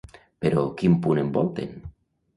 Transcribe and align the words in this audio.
Però 0.45 0.63
quin 0.79 0.97
punt 1.03 1.23
envolten? 1.27 1.77